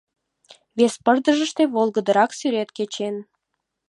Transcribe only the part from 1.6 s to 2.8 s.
волгыдырак сӱрет